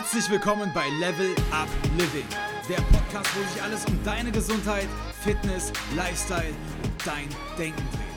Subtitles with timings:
[0.00, 2.24] Herzlich willkommen bei Level Up Living,
[2.68, 4.86] der Podcast, wo sich alles um deine Gesundheit,
[5.24, 6.54] Fitness, Lifestyle
[6.84, 7.28] und dein
[7.58, 8.08] Denken dreht.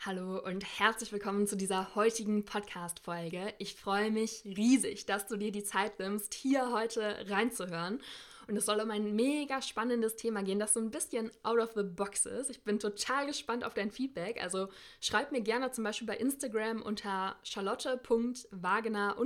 [0.00, 3.52] Hallo und herzlich willkommen zu dieser heutigen Podcast-Folge.
[3.58, 8.00] Ich freue mich riesig, dass du dir die Zeit nimmst, hier heute reinzuhören.
[8.48, 11.72] Und es soll um ein mega spannendes Thema gehen, das so ein bisschen out of
[11.74, 12.48] the box ist.
[12.48, 14.42] Ich bin total gespannt auf dein Feedback.
[14.42, 14.68] Also
[15.00, 19.16] schreib mir gerne zum Beispiel bei Instagram unter charlotte.wagener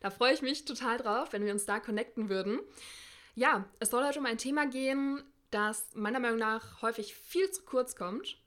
[0.00, 2.60] Da freue ich mich total drauf, wenn wir uns da connecten würden.
[3.34, 7.64] Ja, es soll heute um ein Thema gehen, das meiner Meinung nach häufig viel zu
[7.64, 8.38] kurz kommt,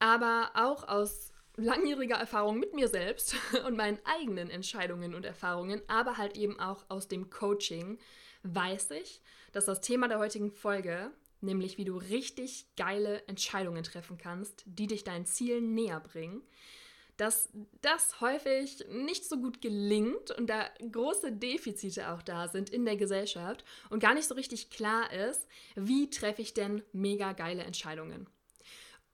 [0.00, 6.18] aber auch aus langjähriger Erfahrung mit mir selbst und meinen eigenen Entscheidungen und Erfahrungen, aber
[6.18, 7.98] halt eben auch aus dem Coaching
[8.44, 9.20] weiß ich,
[9.52, 14.86] dass das Thema der heutigen Folge, nämlich wie du richtig geile Entscheidungen treffen kannst, die
[14.86, 16.42] dich deinen Zielen näher bringen,
[17.16, 17.48] dass
[17.80, 22.96] das häufig nicht so gut gelingt und da große Defizite auch da sind in der
[22.96, 25.46] Gesellschaft und gar nicht so richtig klar ist,
[25.76, 28.26] wie treffe ich denn mega geile Entscheidungen.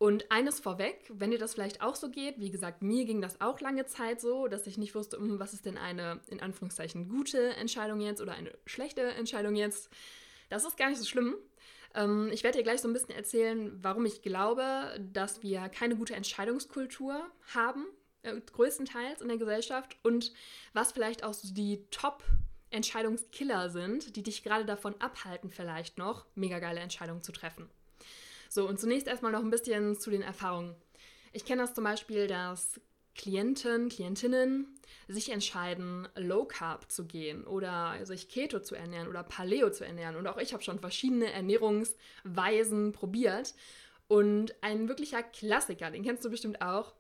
[0.01, 3.43] Und eines vorweg, wenn dir das vielleicht auch so geht, wie gesagt, mir ging das
[3.43, 7.11] auch lange Zeit so, dass ich nicht wusste, hm, was ist denn eine in Anführungszeichen
[7.11, 9.91] gute Entscheidung jetzt oder eine schlechte Entscheidung jetzt.
[10.49, 11.37] Das ist gar nicht so schlimm.
[11.95, 15.97] Ähm, ich werde dir gleich so ein bisschen erzählen, warum ich glaube, dass wir keine
[15.97, 17.21] gute Entscheidungskultur
[17.55, 17.85] haben,
[18.23, 20.33] äh, größtenteils in der Gesellschaft und
[20.73, 22.25] was vielleicht auch so die Top-
[22.71, 27.69] Entscheidungskiller sind, die dich gerade davon abhalten, vielleicht noch mega geile Entscheidungen zu treffen.
[28.53, 30.75] So, und zunächst erstmal noch ein bisschen zu den Erfahrungen.
[31.33, 32.81] Ich kenne das zum Beispiel, dass
[33.15, 34.67] Klienten, Klientinnen
[35.07, 40.17] sich entscheiden, Low Carb zu gehen oder sich Keto zu ernähren oder Paleo zu ernähren.
[40.17, 43.55] Und auch ich habe schon verschiedene Ernährungsweisen probiert.
[44.09, 46.93] Und ein wirklicher Klassiker, den kennst du bestimmt auch,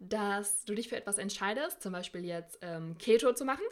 [0.00, 3.64] dass du dich für etwas entscheidest, zum Beispiel jetzt ähm, Keto zu machen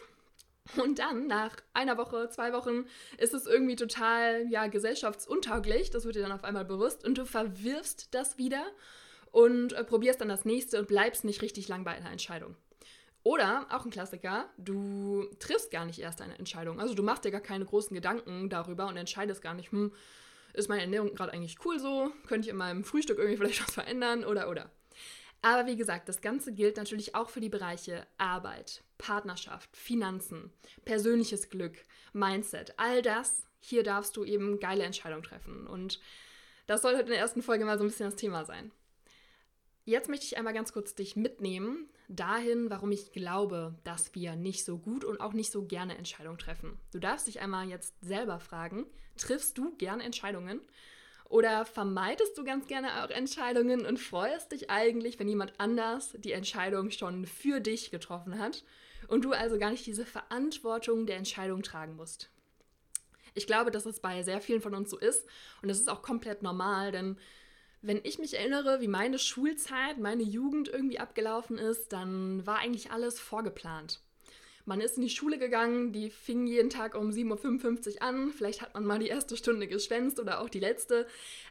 [0.77, 2.87] und dann, nach einer Woche, zwei Wochen,
[3.17, 5.91] ist es irgendwie total, ja, gesellschaftsuntauglich.
[5.91, 7.07] Das wird dir dann auf einmal bewusst.
[7.07, 8.65] Und du verwirfst das wieder
[9.31, 12.57] und äh, probierst dann das nächste und bleibst nicht richtig lang bei einer Entscheidung.
[13.25, 16.81] Oder, auch ein Klassiker, du triffst gar nicht erst eine Entscheidung.
[16.81, 19.93] Also du machst dir gar keine großen Gedanken darüber und entscheidest gar nicht, hm,
[20.55, 22.11] ist meine Ernährung gerade eigentlich cool so?
[22.27, 24.25] Könnte ich in meinem Frühstück irgendwie vielleicht was verändern?
[24.25, 24.71] Oder, oder.
[25.43, 30.53] Aber wie gesagt, das Ganze gilt natürlich auch für die Bereiche Arbeit, Partnerschaft, Finanzen,
[30.85, 31.77] persönliches Glück,
[32.13, 33.45] Mindset, all das.
[33.61, 35.67] Hier darfst du eben geile Entscheidungen treffen.
[35.67, 36.01] Und
[36.67, 38.73] das soll heute in der ersten Folge mal so ein bisschen das Thema sein.
[39.85, 44.65] Jetzt möchte ich einmal ganz kurz dich mitnehmen dahin, warum ich glaube, dass wir nicht
[44.65, 46.79] so gut und auch nicht so gerne Entscheidungen treffen.
[46.93, 50.61] Du darfst dich einmal jetzt selber fragen, triffst du gerne Entscheidungen?
[51.29, 56.33] Oder vermeidest du ganz gerne auch Entscheidungen und freust dich eigentlich, wenn jemand anders die
[56.33, 58.65] Entscheidung schon für dich getroffen hat
[59.09, 62.31] und du also gar nicht diese Verantwortung der Entscheidung tragen musst?
[63.35, 65.27] Ich glaube, dass es bei sehr vielen von uns so ist
[65.61, 67.19] und das ist auch komplett normal, denn
[67.83, 72.91] wenn ich mich erinnere, wie meine Schulzeit, meine Jugend irgendwie abgelaufen ist, dann war eigentlich
[72.91, 74.01] alles vorgeplant.
[74.69, 78.33] Man ist in die Schule gegangen, die fing jeden Tag um 7.55 Uhr an.
[78.33, 81.07] Vielleicht hat man mal die erste Stunde geschwänzt oder auch die letzte.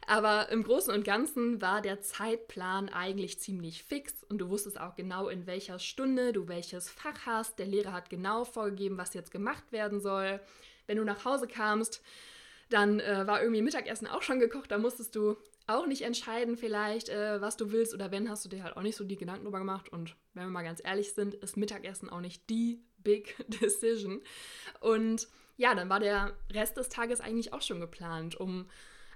[0.06, 4.94] Aber im Großen und Ganzen war der Zeitplan eigentlich ziemlich fix und du wusstest auch
[4.94, 7.58] genau, in welcher Stunde du welches Fach hast.
[7.58, 10.38] Der Lehrer hat genau vorgegeben, was jetzt gemacht werden soll.
[10.86, 12.00] Wenn du nach Hause kamst,
[12.70, 14.70] dann äh, war irgendwie Mittagessen auch schon gekocht.
[14.70, 15.36] Da musstest du
[15.66, 18.82] auch nicht entscheiden vielleicht, äh, was du willst oder wenn, hast du dir halt auch
[18.82, 19.88] nicht so die Gedanken drüber gemacht.
[19.88, 24.22] Und wenn wir mal ganz ehrlich sind, ist Mittagessen auch nicht die Big Decision.
[24.80, 28.38] Und ja, dann war der Rest des Tages eigentlich auch schon geplant.
[28.38, 28.66] Um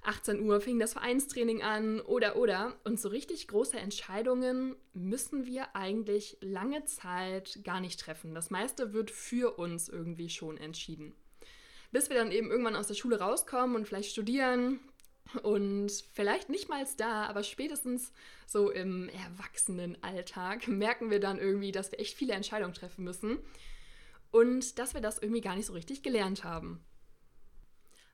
[0.04, 2.74] 18 Uhr fing das Vereinstraining an oder oder.
[2.84, 8.34] Und so richtig große Entscheidungen müssen wir eigentlich lange Zeit gar nicht treffen.
[8.34, 11.14] Das meiste wird für uns irgendwie schon entschieden.
[11.92, 14.80] Bis wir dann eben irgendwann aus der Schule rauskommen und vielleicht studieren,
[15.42, 18.12] und vielleicht nicht mal da, aber spätestens
[18.46, 23.38] so im Erwachsenenalltag merken wir dann irgendwie, dass wir echt viele Entscheidungen treffen müssen
[24.32, 26.84] und dass wir das irgendwie gar nicht so richtig gelernt haben.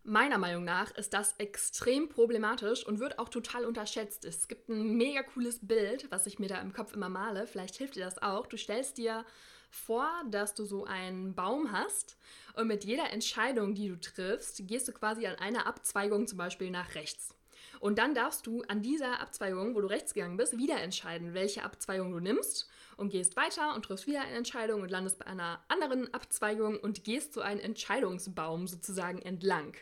[0.05, 4.25] Meiner Meinung nach ist das extrem problematisch und wird auch total unterschätzt.
[4.25, 7.47] Es gibt ein mega cooles Bild, was ich mir da im Kopf immer male.
[7.47, 8.47] Vielleicht hilft dir das auch.
[8.47, 9.25] Du stellst dir
[9.71, 12.17] vor, dass du so einen Baum hast
[12.55, 16.71] und mit jeder Entscheidung, die du triffst, gehst du quasi an einer Abzweigung zum Beispiel
[16.71, 17.35] nach rechts.
[17.81, 21.65] Und dann darfst du an dieser Abzweigung, wo du rechts gegangen bist, wieder entscheiden, welche
[21.65, 22.69] Abzweigung du nimmst
[22.99, 27.05] und gehst weiter und triffst wieder eine Entscheidung und landest bei einer anderen Abzweigung und
[27.05, 29.75] gehst so einen Entscheidungsbaum sozusagen entlang.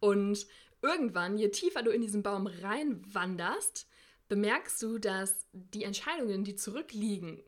[0.00, 0.46] Und
[0.82, 3.88] irgendwann, je tiefer du in diesen Baum reinwanderst,
[4.28, 7.42] bemerkst du, dass die Entscheidungen, die zurückliegen,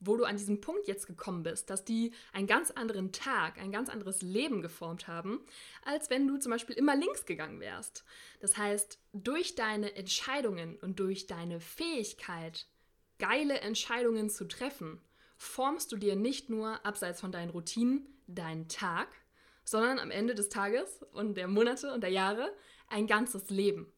[0.00, 3.72] wo du an diesem Punkt jetzt gekommen bist, dass die einen ganz anderen Tag, ein
[3.72, 5.40] ganz anderes Leben geformt haben,
[5.84, 8.04] als wenn du zum Beispiel immer links gegangen wärst.
[8.40, 12.66] Das heißt, durch deine Entscheidungen und durch deine Fähigkeit,
[13.18, 15.00] geile Entscheidungen zu treffen,
[15.36, 19.08] formst du dir nicht nur abseits von deinen Routinen deinen Tag,
[19.64, 22.52] sondern am Ende des Tages und der Monate und der Jahre
[22.88, 23.92] ein ganzes Leben.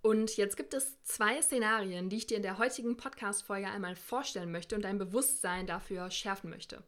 [0.00, 4.52] Und jetzt gibt es zwei Szenarien, die ich dir in der heutigen Podcast-Folge einmal vorstellen
[4.52, 6.84] möchte und dein Bewusstsein dafür schärfen möchte.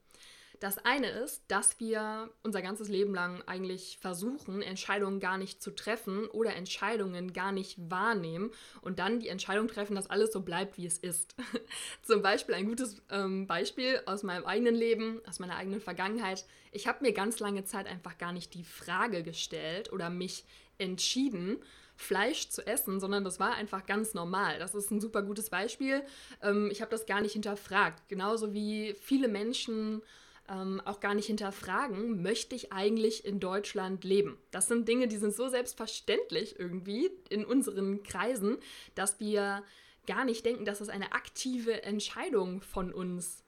[0.60, 5.70] Das eine ist, dass wir unser ganzes Leben lang eigentlich versuchen, Entscheidungen gar nicht zu
[5.70, 8.50] treffen oder Entscheidungen gar nicht wahrnehmen
[8.82, 11.34] und dann die Entscheidung treffen, dass alles so bleibt, wie es ist.
[12.02, 16.44] Zum Beispiel ein gutes ähm, Beispiel aus meinem eigenen Leben, aus meiner eigenen Vergangenheit.
[16.72, 20.44] Ich habe mir ganz lange Zeit einfach gar nicht die Frage gestellt oder mich
[20.76, 21.56] entschieden,
[21.96, 24.58] Fleisch zu essen, sondern das war einfach ganz normal.
[24.58, 26.02] Das ist ein super gutes Beispiel.
[26.42, 28.08] Ähm, ich habe das gar nicht hinterfragt.
[28.08, 30.02] Genauso wie viele Menschen
[30.50, 34.36] ähm, auch gar nicht hinterfragen, möchte ich eigentlich in Deutschland leben?
[34.50, 38.58] Das sind Dinge, die sind so selbstverständlich irgendwie in unseren Kreisen,
[38.94, 39.62] dass wir
[40.06, 43.44] gar nicht denken, dass es eine aktive Entscheidung von uns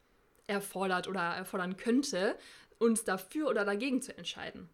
[0.47, 2.37] erfordert oder erfordern könnte,
[2.79, 4.69] uns dafür oder dagegen zu entscheiden.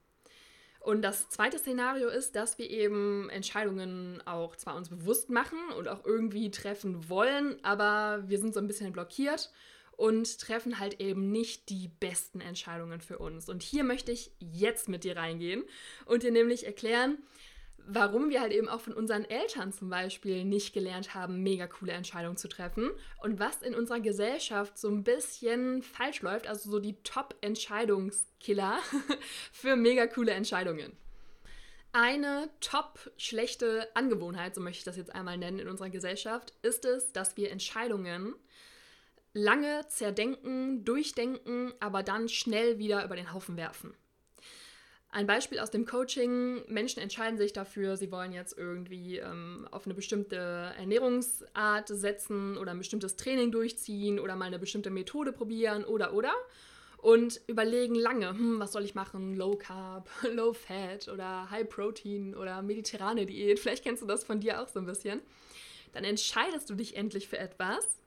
[0.81, 5.89] Und das zweite Szenario ist, dass wir eben Entscheidungen auch zwar uns bewusst machen und
[5.89, 9.51] auch irgendwie treffen wollen, aber wir sind so ein bisschen blockiert
[9.99, 13.49] und treffen halt eben nicht die besten Entscheidungen für uns.
[13.49, 15.65] Und hier möchte ich jetzt mit dir reingehen
[16.07, 17.19] und dir nämlich erklären,
[17.85, 21.93] warum wir halt eben auch von unseren Eltern zum Beispiel nicht gelernt haben, mega coole
[21.93, 22.91] Entscheidungen zu treffen
[23.23, 28.79] und was in unserer Gesellschaft so ein bisschen falsch läuft, also so die Top-Entscheidungskiller
[29.53, 30.97] für mega coole Entscheidungen.
[31.91, 36.85] Eine top schlechte Angewohnheit, so möchte ich das jetzt einmal nennen, in unserer Gesellschaft, ist
[36.85, 38.37] es, dass wir Entscheidungen
[39.33, 43.95] lange zerdenken, durchdenken, aber dann schnell wieder über den Haufen werfen.
[45.11, 49.87] Ein Beispiel aus dem Coaching, Menschen entscheiden sich dafür, sie wollen jetzt irgendwie ähm, auf
[49.87, 50.37] eine bestimmte
[50.77, 56.33] Ernährungsart setzen oder ein bestimmtes Training durchziehen oder mal eine bestimmte Methode probieren oder oder
[56.99, 59.35] und überlegen lange, hm, was soll ich machen?
[59.35, 63.59] Low Carb, Low Fat oder High Protein oder mediterrane Diät.
[63.59, 65.23] Vielleicht kennst du das von dir auch so ein bisschen.
[65.95, 67.99] Dann entscheidest du dich endlich für etwas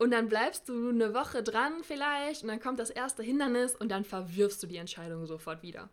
[0.00, 3.90] und dann bleibst du eine Woche dran vielleicht und dann kommt das erste Hindernis und
[3.90, 5.90] dann verwirfst du die Entscheidung sofort wieder.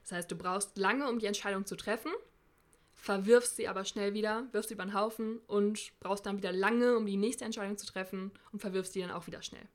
[0.00, 2.10] Das heißt, du brauchst lange, um die Entscheidung zu treffen,
[2.94, 6.96] verwirfst sie aber schnell wieder, wirfst sie über den Haufen und brauchst dann wieder lange,
[6.96, 9.68] um die nächste Entscheidung zu treffen und verwirfst sie dann auch wieder schnell.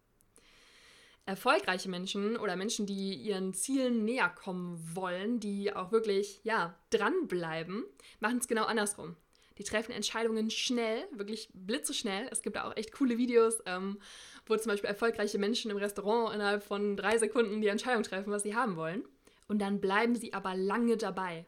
[1.28, 7.86] Erfolgreiche Menschen oder Menschen, die ihren Zielen näher kommen wollen, die auch wirklich, ja, dranbleiben,
[8.20, 9.16] machen es genau andersrum.
[9.58, 12.28] Die treffen Entscheidungen schnell, wirklich blitzeschnell.
[12.32, 14.00] Es gibt auch echt coole Videos, ähm,
[14.46, 18.44] wo zum Beispiel erfolgreiche Menschen im Restaurant innerhalb von drei Sekunden die Entscheidung treffen, was
[18.44, 19.04] sie haben wollen
[19.48, 21.46] und dann bleiben sie aber lange dabei.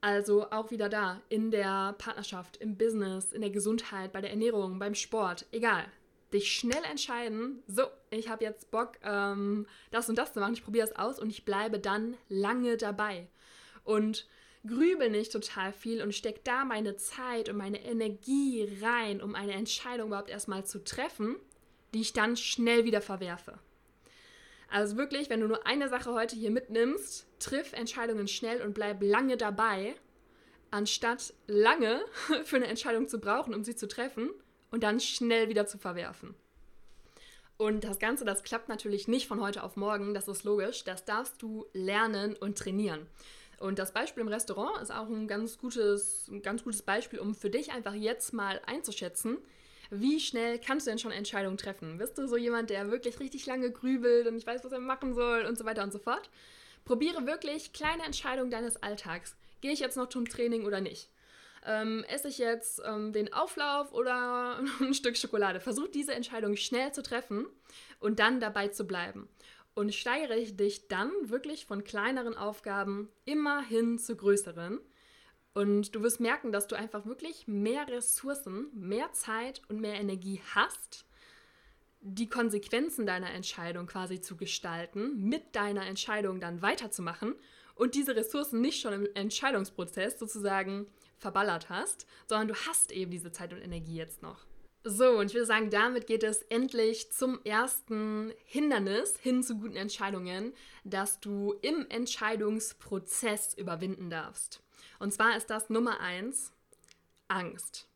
[0.00, 4.78] Also auch wieder da, in der Partnerschaft, im Business, in der Gesundheit, bei der Ernährung,
[4.78, 5.84] beim Sport, egal.
[6.32, 10.64] Dich schnell entscheiden, so, ich habe jetzt Bock, ähm, das und das zu machen, ich
[10.64, 13.26] probiere es aus und ich bleibe dann lange dabei.
[13.84, 14.26] Und
[14.66, 19.52] grübel nicht total viel und steck da meine Zeit und meine Energie rein, um eine
[19.52, 21.36] Entscheidung überhaupt erstmal zu treffen,
[21.94, 23.58] die ich dann schnell wieder verwerfe.
[24.68, 29.02] Also wirklich, wenn du nur eine Sache heute hier mitnimmst, triff Entscheidungen schnell und bleib
[29.02, 29.96] lange dabei,
[30.70, 32.00] anstatt lange
[32.44, 34.30] für eine Entscheidung zu brauchen, um sie zu treffen
[34.70, 36.34] und dann schnell wieder zu verwerfen.
[37.56, 40.84] Und das Ganze, das klappt natürlich nicht von heute auf morgen, das ist logisch.
[40.84, 43.06] Das darfst du lernen und trainieren.
[43.60, 47.34] Und das Beispiel im Restaurant ist auch ein ganz gutes, ein ganz gutes Beispiel, um
[47.34, 49.36] für dich einfach jetzt mal einzuschätzen,
[49.90, 51.98] wie schnell kannst du denn schon Entscheidungen treffen?
[51.98, 55.14] Bist du so jemand, der wirklich richtig lange grübelt und nicht weiß, was er machen
[55.14, 56.30] soll und so weiter und so fort?
[56.86, 59.36] Probiere wirklich kleine Entscheidungen deines Alltags.
[59.60, 61.10] Gehe ich jetzt noch zum Training oder nicht?
[61.66, 65.60] Ähm, esse ich jetzt ähm, den Auflauf oder ein Stück Schokolade?
[65.60, 67.46] Versuch diese Entscheidung schnell zu treffen
[67.98, 69.28] und dann dabei zu bleiben.
[69.74, 74.80] Und steigere dich dann wirklich von kleineren Aufgaben immer hin zu größeren
[75.52, 80.40] und du wirst merken, dass du einfach wirklich mehr Ressourcen, mehr Zeit und mehr Energie
[80.54, 81.04] hast,
[82.00, 87.34] die Konsequenzen deiner Entscheidung quasi zu gestalten, mit deiner Entscheidung dann weiterzumachen
[87.74, 90.86] und diese Ressourcen nicht schon im Entscheidungsprozess sozusagen
[91.18, 94.46] verballert hast, sondern du hast eben diese Zeit und Energie jetzt noch.
[94.82, 99.76] So, und ich würde sagen, damit geht es endlich zum ersten Hindernis hin zu guten
[99.76, 104.62] Entscheidungen, das du im Entscheidungsprozess überwinden darfst.
[104.98, 106.52] Und zwar ist das Nummer eins
[107.28, 107.86] Angst.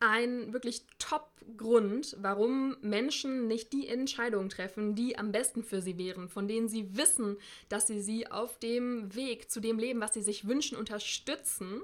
[0.00, 6.28] ein wirklich Top-Grund, warum Menschen nicht die Entscheidungen treffen, die am besten für sie wären,
[6.28, 7.36] von denen sie wissen,
[7.68, 11.82] dass sie sie auf dem Weg zu dem Leben, was sie sich wünschen, unterstützen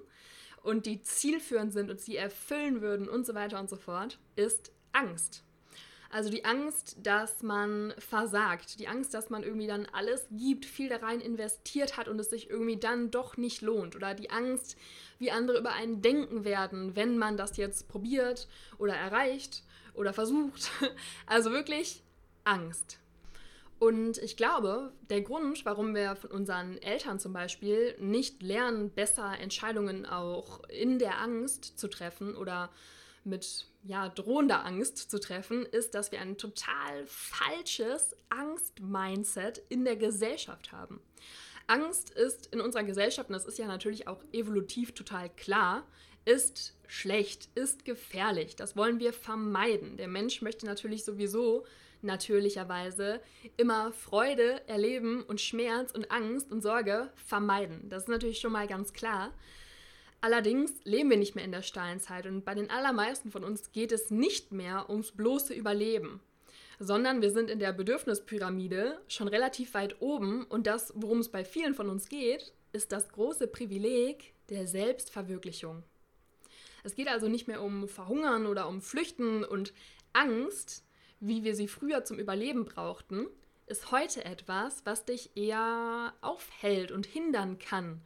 [0.66, 4.72] und die zielführend sind und sie erfüllen würden und so weiter und so fort, ist
[4.92, 5.44] Angst.
[6.10, 10.88] Also die Angst, dass man versagt, die Angst, dass man irgendwie dann alles gibt, viel
[10.88, 13.94] da rein investiert hat und es sich irgendwie dann doch nicht lohnt.
[13.94, 14.76] Oder die Angst,
[15.18, 19.62] wie andere über einen denken werden, wenn man das jetzt probiert oder erreicht
[19.94, 20.70] oder versucht.
[21.26, 22.02] Also wirklich
[22.44, 22.98] Angst.
[23.78, 29.38] Und ich glaube, der Grund, warum wir von unseren Eltern zum Beispiel nicht lernen, besser
[29.38, 32.70] Entscheidungen auch in der Angst zu treffen oder
[33.24, 39.96] mit ja, drohender Angst zu treffen, ist, dass wir ein total falsches Angst-Mindset in der
[39.96, 41.00] Gesellschaft haben.
[41.66, 45.86] Angst ist in unserer Gesellschaft, und das ist ja natürlich auch evolutiv total klar,
[46.24, 48.56] ist schlecht, ist gefährlich.
[48.56, 49.96] Das wollen wir vermeiden.
[49.96, 51.66] Der Mensch möchte natürlich sowieso
[52.06, 53.20] natürlicherweise
[53.56, 57.88] immer Freude erleben und Schmerz und Angst und Sorge vermeiden.
[57.88, 59.32] Das ist natürlich schon mal ganz klar.
[60.20, 63.92] Allerdings leben wir nicht mehr in der Steinzeit und bei den allermeisten von uns geht
[63.92, 66.20] es nicht mehr ums bloße Überleben,
[66.78, 71.44] sondern wir sind in der Bedürfnispyramide schon relativ weit oben und das, worum es bei
[71.44, 75.82] vielen von uns geht, ist das große Privileg der Selbstverwirklichung.
[76.82, 79.72] Es geht also nicht mehr um Verhungern oder um Flüchten und
[80.12, 80.84] Angst,
[81.20, 83.26] wie wir sie früher zum Überleben brauchten,
[83.66, 88.02] ist heute etwas, was dich eher aufhält und hindern kann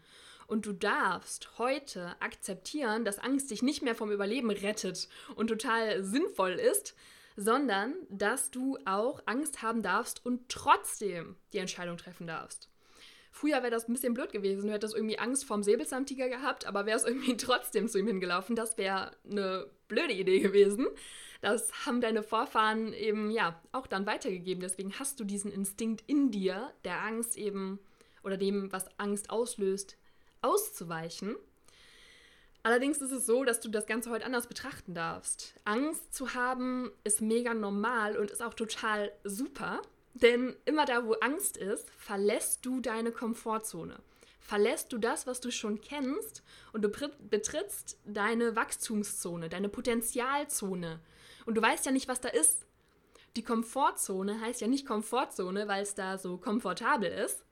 [0.51, 6.03] und du darfst heute akzeptieren, dass Angst dich nicht mehr vom Überleben rettet und total
[6.03, 6.97] sinnvoll ist,
[7.37, 12.69] sondern dass du auch Angst haben darfst und trotzdem die Entscheidung treffen darfst.
[13.31, 14.67] Früher wäre das ein bisschen blöd gewesen.
[14.67, 18.57] Du hättest irgendwie Angst vorm Säbelzahntiger gehabt, aber wärst irgendwie trotzdem zu ihm hingelaufen.
[18.57, 20.89] Das wäre eine blöde Idee gewesen.
[21.41, 24.61] Das haben deine Vorfahren eben ja auch dann weitergegeben.
[24.61, 27.79] Deswegen hast du diesen Instinkt in dir, der Angst eben
[28.23, 29.97] oder dem, was Angst auslöst,
[30.43, 31.37] auszuweichen.
[32.63, 35.55] Allerdings ist es so, dass du das Ganze heute anders betrachten darfst.
[35.65, 39.81] Angst zu haben ist mega normal und ist auch total super,
[40.13, 43.99] denn immer da, wo Angst ist, verlässt du deine Komfortzone.
[44.41, 46.43] Verlässt du das, was du schon kennst
[46.73, 46.91] und du
[47.31, 51.01] betrittst deine Wachstumszone, deine Potenzialzone.
[51.47, 52.67] Und du weißt ja nicht, was da ist.
[53.37, 57.45] Die Komfortzone heißt ja nicht Komfortzone, weil es da so komfortabel ist,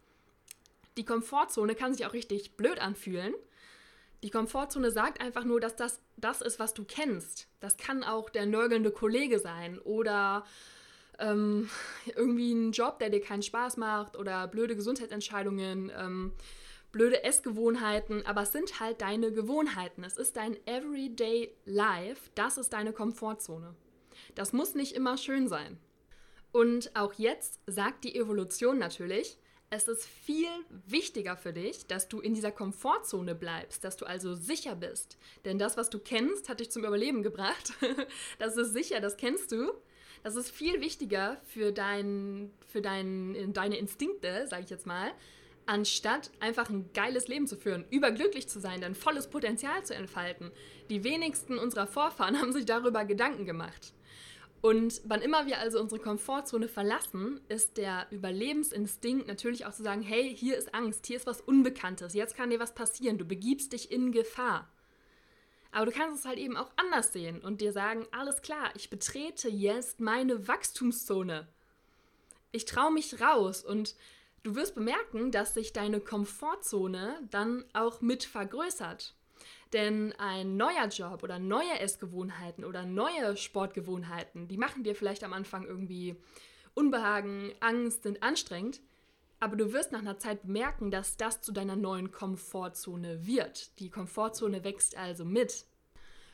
[0.97, 3.33] die Komfortzone kann sich auch richtig blöd anfühlen.
[4.25, 7.47] Die Komfortzone sagt einfach nur, dass das das ist, was du kennst.
[7.61, 10.45] Das kann auch der nörgelnde Kollege sein oder
[11.19, 11.71] ähm,
[12.17, 16.33] irgendwie ein Job, der dir keinen Spaß macht oder blöde Gesundheitsentscheidungen, ähm,
[16.99, 20.03] blöde Essgewohnheiten, aber es sind halt deine Gewohnheiten.
[20.03, 22.29] Es ist dein Everyday Life.
[22.35, 23.77] Das ist deine Komfortzone.
[24.35, 25.79] Das muss nicht immer schön sein.
[26.51, 29.39] Und auch jetzt sagt die Evolution natürlich,
[29.71, 30.49] es ist viel
[30.89, 35.19] wichtiger für dich, dass du in dieser Komfortzone bleibst, dass du also sicher bist.
[35.45, 37.75] Denn das, was du kennst, hat dich zum Überleben gebracht.
[38.41, 39.71] das ist sicher, das kennst du.
[40.25, 45.13] Das ist viel wichtiger für, dein, für dein, deine Instinkte, sage ich jetzt mal,
[45.69, 50.51] anstatt einfach ein geiles Leben zu führen, überglücklich zu sein, dein volles Potenzial zu entfalten.
[50.89, 53.93] Die wenigsten unserer Vorfahren haben sich darüber Gedanken gemacht.
[54.61, 60.03] Und wann immer wir also unsere Komfortzone verlassen, ist der Überlebensinstinkt natürlich auch zu sagen,
[60.03, 63.73] hey, hier ist Angst, hier ist was Unbekanntes, jetzt kann dir was passieren, du begibst
[63.73, 64.69] dich in Gefahr.
[65.71, 68.91] Aber du kannst es halt eben auch anders sehen und dir sagen, alles klar, ich
[68.91, 71.47] betrete jetzt meine Wachstumszone.
[72.51, 73.95] Ich traue mich raus und
[74.49, 79.15] du wirst bemerken, dass sich deine Komfortzone dann auch mit vergrößert.
[79.75, 85.35] Denn ein neuer Job oder neue Essgewohnheiten oder neue Sportgewohnheiten, die machen dir vielleicht am
[85.35, 86.17] Anfang irgendwie
[86.73, 88.81] Unbehagen, Angst, sind anstrengend.
[89.41, 93.79] Aber du wirst nach einer Zeit bemerken, dass das zu deiner neuen Komfortzone wird.
[93.79, 95.67] Die Komfortzone wächst also mit.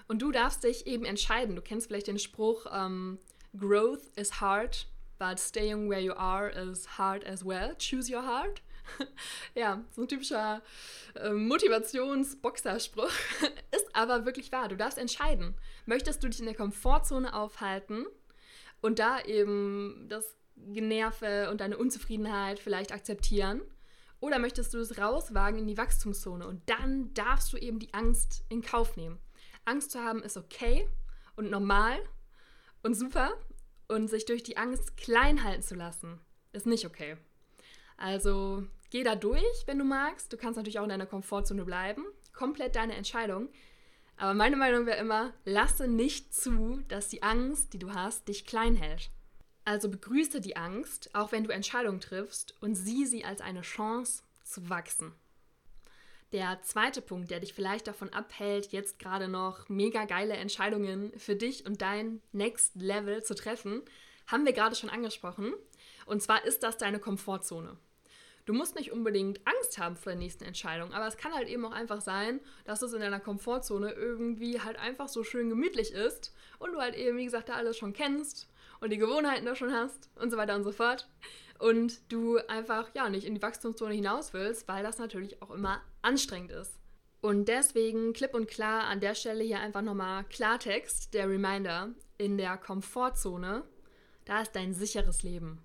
[0.06, 1.56] Und du darfst dich eben entscheiden.
[1.56, 3.18] Du kennst vielleicht den Spruch, ähm,
[3.59, 4.87] Growth is hard,
[5.18, 7.75] but staying where you are is hard as well.
[7.78, 8.61] Choose your heart.
[9.54, 10.62] ja, so ein typischer
[11.14, 13.11] äh, Motivations-Boxerspruch.
[13.75, 14.68] Ist aber wirklich wahr.
[14.68, 15.54] Du darfst entscheiden.
[15.87, 18.06] Möchtest du dich in der Komfortzone aufhalten
[18.80, 23.62] und da eben das Generve und deine Unzufriedenheit vielleicht akzeptieren?
[24.21, 26.47] Oder möchtest du es rauswagen in die Wachstumszone?
[26.47, 29.18] Und dann darfst du eben die Angst in Kauf nehmen.
[29.64, 30.88] Angst zu haben ist okay
[31.37, 31.99] und normal
[32.83, 33.33] und super.
[33.88, 36.20] Und sich durch die Angst klein halten zu lassen,
[36.52, 37.16] ist nicht okay.
[37.96, 40.32] Also geh da durch, wenn du magst.
[40.32, 42.04] Du kannst natürlich auch in deiner Komfortzone bleiben.
[42.32, 43.48] Komplett deine Entscheidung.
[44.16, 48.46] Aber meine Meinung wäre immer, lasse nicht zu, dass die Angst, die du hast, dich
[48.46, 49.10] klein hält.
[49.64, 54.22] Also begrüße die Angst, auch wenn du Entscheidungen triffst, und sieh sie als eine Chance
[54.44, 55.12] zu wachsen.
[56.34, 61.36] Der zweite Punkt, der dich vielleicht davon abhält, jetzt gerade noch mega geile Entscheidungen für
[61.36, 63.82] dich und dein Next Level zu treffen,
[64.26, 65.54] haben wir gerade schon angesprochen.
[66.06, 67.76] Und zwar ist das deine Komfortzone.
[68.46, 71.64] Du musst nicht unbedingt Angst haben vor der nächsten Entscheidung, aber es kann halt eben
[71.64, 76.34] auch einfach sein, dass es in deiner Komfortzone irgendwie halt einfach so schön gemütlich ist
[76.58, 78.48] und du halt eben, wie gesagt, da alles schon kennst
[78.80, 81.06] und die Gewohnheiten da schon hast und so weiter und so fort.
[81.58, 85.80] Und du einfach ja nicht in die Wachstumszone hinaus willst, weil das natürlich auch immer
[86.02, 86.78] anstrengend ist.
[87.20, 91.88] Und deswegen klipp und klar an der Stelle hier einfach nochmal Klartext, der Reminder.
[92.18, 93.64] In der Komfortzone,
[94.25, 95.62] da ist dein sicheres Leben.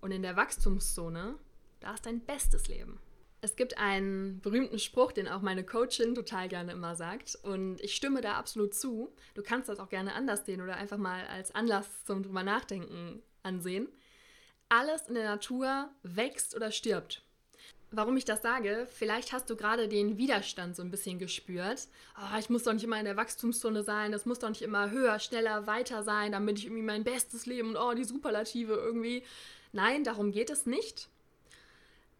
[0.00, 1.38] Und in der Wachstumszone,
[1.80, 2.98] da ist dein bestes Leben.
[3.44, 7.36] Es gibt einen berühmten Spruch, den auch meine Coachin total gerne immer sagt.
[7.42, 9.12] Und ich stimme da absolut zu.
[9.34, 13.20] Du kannst das auch gerne anders sehen oder einfach mal als Anlass zum drüber nachdenken
[13.42, 13.88] ansehen.
[14.74, 17.20] Alles in der Natur wächst oder stirbt.
[17.90, 21.88] Warum ich das sage, vielleicht hast du gerade den Widerstand so ein bisschen gespürt.
[22.16, 24.90] Oh, ich muss doch nicht immer in der Wachstumszone sein, das muss doch nicht immer
[24.90, 29.24] höher, schneller, weiter sein, damit ich irgendwie mein bestes Leben und oh, die Superlative irgendwie.
[29.72, 31.10] Nein, darum geht es nicht.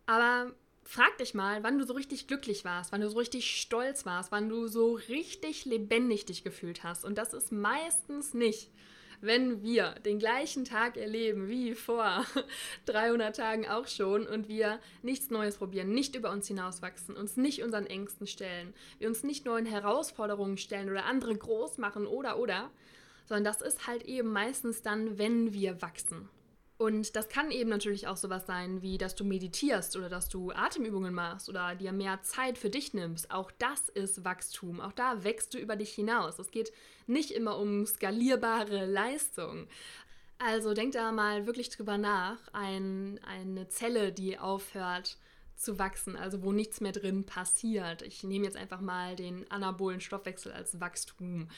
[0.05, 0.53] Aber
[0.85, 4.31] frag dich mal, wann du so richtig glücklich warst, wann du so richtig stolz warst,
[4.31, 7.07] wann du so richtig lebendig dich gefühlt hast.
[7.07, 8.69] Und das ist meistens nicht,
[9.23, 12.25] wenn wir den gleichen Tag erleben wie vor
[12.87, 17.63] 300 Tagen auch schon und wir nichts Neues probieren, nicht über uns hinauswachsen, uns nicht
[17.63, 22.71] unseren Ängsten stellen, wir uns nicht neuen Herausforderungen stellen oder andere groß machen oder oder,
[23.27, 26.29] sondern das ist halt eben meistens dann, wenn wir wachsen.
[26.79, 30.51] Und das kann eben natürlich auch sowas sein, wie dass du meditierst oder dass du
[30.51, 33.31] Atemübungen machst oder dir mehr Zeit für dich nimmst.
[33.31, 34.81] Auch das ist Wachstum.
[34.81, 36.39] Auch da wächst du über dich hinaus.
[36.39, 36.73] Es geht
[37.07, 39.69] nicht immer um skalierbare Leistung.
[40.39, 42.39] Also denk da mal wirklich drüber nach.
[42.53, 45.19] Ein, eine Zelle, die aufhört
[45.63, 48.03] zu wachsen, also wo nichts mehr drin passiert.
[48.03, 51.49] Ich nehme jetzt einfach mal den anabolen Stoffwechsel als Wachstum.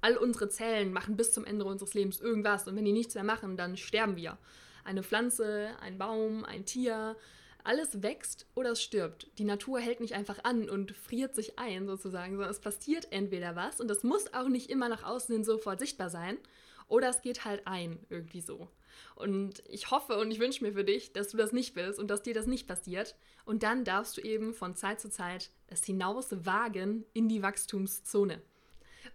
[0.00, 3.24] All unsere Zellen machen bis zum Ende unseres Lebens irgendwas und wenn die nichts mehr
[3.24, 4.38] machen, dann sterben wir
[4.84, 7.16] eine Pflanze, ein Baum, ein Tier,
[7.64, 9.28] alles wächst oder es stirbt.
[9.38, 13.54] Die Natur hält nicht einfach an und friert sich ein sozusagen, sondern es passiert entweder
[13.54, 16.38] was und das muss auch nicht immer nach außen hin sofort sichtbar sein
[16.88, 18.68] oder es geht halt ein irgendwie so.
[19.14, 22.08] Und ich hoffe und ich wünsche mir für dich, dass du das nicht willst und
[22.08, 23.16] dass dir das nicht passiert.
[23.44, 28.40] Und dann darfst du eben von Zeit zu Zeit es hinaus wagen in die Wachstumszone.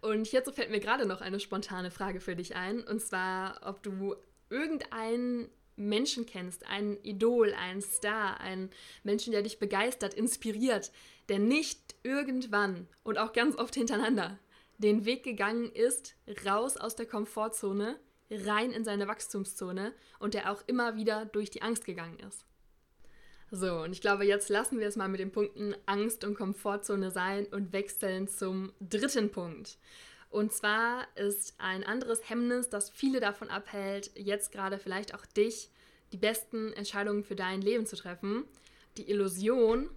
[0.00, 2.82] Und hierzu fällt mir gerade noch eine spontane Frage für dich ein.
[2.82, 4.16] Und zwar, ob du
[4.50, 8.70] irgendeinen Menschen kennst, ein Idol, ein Star, einen
[9.04, 10.90] Menschen, der dich begeistert, inspiriert,
[11.28, 14.38] der nicht irgendwann und auch ganz oft hintereinander
[14.78, 16.14] den Weg gegangen ist,
[16.46, 17.98] raus aus der Komfortzone,
[18.30, 22.44] rein in seine Wachstumszone und der auch immer wieder durch die Angst gegangen ist.
[23.50, 27.10] So, und ich glaube, jetzt lassen wir es mal mit den Punkten Angst und Komfortzone
[27.10, 29.78] sein und wechseln zum dritten Punkt.
[30.30, 35.70] Und zwar ist ein anderes Hemmnis, das viele davon abhält, jetzt gerade vielleicht auch dich,
[36.12, 38.44] die besten Entscheidungen für dein Leben zu treffen,
[38.98, 39.88] die Illusion,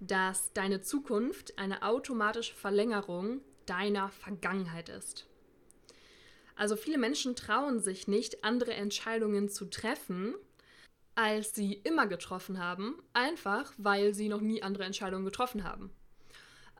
[0.00, 5.26] dass deine Zukunft eine automatische Verlängerung deiner Vergangenheit ist.
[6.56, 10.34] Also viele Menschen trauen sich nicht, andere Entscheidungen zu treffen,
[11.14, 15.90] als sie immer getroffen haben, einfach weil sie noch nie andere Entscheidungen getroffen haben.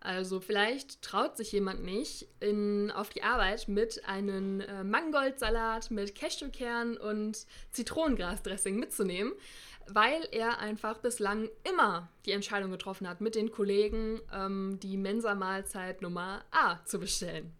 [0.01, 6.15] Also vielleicht traut sich jemand nicht in, auf die Arbeit mit einem äh, Mangoldsalat mit
[6.15, 9.33] Cashewkern und Zitronengrasdressing mitzunehmen,
[9.89, 16.03] weil er einfach bislang immer die Entscheidung getroffen hat, mit den Kollegen ähm, die Mensa-Mahlzeit
[16.03, 17.53] Nummer A zu bestellen.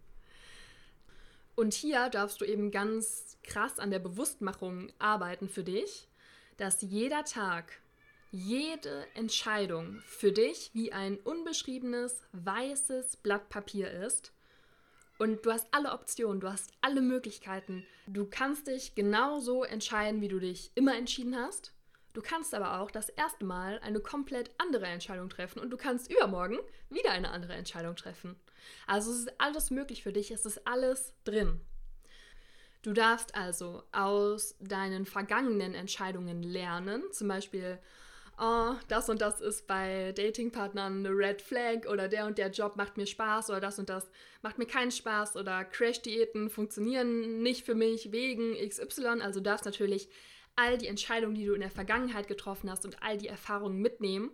[1.57, 6.07] Und hier darfst du eben ganz krass an der Bewusstmachung arbeiten für dich,
[6.57, 7.81] dass jeder Tag
[8.29, 14.33] jede Entscheidung für dich wie ein unbeschriebenes weißes Blatt Papier ist.
[15.17, 17.87] Und du hast alle Optionen, du hast alle Möglichkeiten.
[18.05, 21.73] Du kannst dich genauso entscheiden, wie du dich immer entschieden hast.
[22.13, 26.11] Du kannst aber auch das erste Mal eine komplett andere Entscheidung treffen und du kannst
[26.11, 26.59] übermorgen
[26.91, 28.35] wieder eine andere Entscheidung treffen.
[28.85, 31.59] Also es ist alles möglich für dich, es ist alles drin.
[32.83, 37.79] Du darfst also aus deinen vergangenen Entscheidungen lernen, zum Beispiel
[38.39, 42.75] oh, das und das ist bei Datingpartnern eine Red Flag oder der und der Job
[42.75, 44.09] macht mir Spaß oder das und das
[44.41, 49.21] macht mir keinen Spaß oder Crash-Diäten funktionieren nicht für mich wegen XY.
[49.21, 50.07] Also darfst natürlich
[50.55, 54.31] all die Entscheidungen, die du in der Vergangenheit getroffen hast und all die Erfahrungen mitnehmen.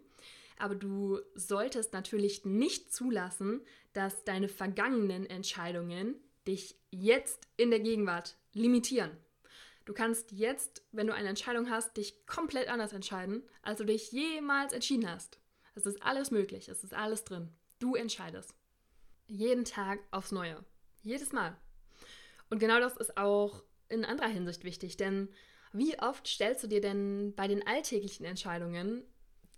[0.58, 3.62] Aber du solltest natürlich nicht zulassen,
[3.94, 6.16] dass deine vergangenen Entscheidungen
[6.48, 9.12] dich jetzt in der Gegenwart limitieren.
[9.86, 14.12] Du kannst jetzt, wenn du eine Entscheidung hast, dich komplett anders entscheiden, als du dich
[14.12, 15.40] jemals entschieden hast.
[15.76, 17.50] Es ist alles möglich, es ist alles drin.
[17.80, 18.56] Du entscheidest.
[19.26, 20.64] Jeden Tag aufs Neue.
[21.02, 21.58] Jedes Mal.
[22.50, 25.30] Und genau das ist auch in anderer Hinsicht wichtig, denn
[25.74, 29.04] wie oft stellst du dir denn bei den alltäglichen Entscheidungen,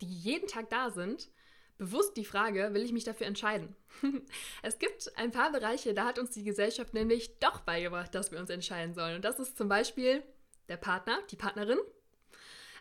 [0.01, 1.29] die jeden Tag da sind,
[1.77, 3.75] bewusst die Frage, will ich mich dafür entscheiden?
[4.61, 8.39] es gibt ein paar Bereiche, da hat uns die Gesellschaft nämlich doch beigebracht, dass wir
[8.39, 9.17] uns entscheiden sollen.
[9.17, 10.23] Und das ist zum Beispiel
[10.69, 11.79] der Partner, die Partnerin.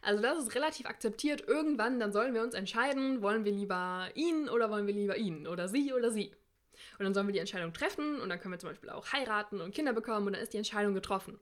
[0.03, 1.45] Also das ist relativ akzeptiert.
[1.47, 5.47] Irgendwann, dann sollen wir uns entscheiden, wollen wir lieber ihn oder wollen wir lieber ihn
[5.47, 6.33] oder sie oder sie.
[6.99, 9.61] Und dann sollen wir die Entscheidung treffen und dann können wir zum Beispiel auch heiraten
[9.61, 11.41] und Kinder bekommen und dann ist die Entscheidung getroffen.